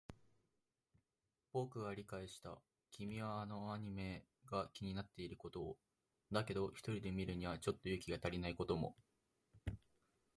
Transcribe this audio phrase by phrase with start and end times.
[1.53, 2.57] 僕は理解した。
[2.89, 5.77] 君はあのアニメが気になっていることを。
[6.31, 8.95] だけど、一人で見るにはちょっと勇気が足りないことも。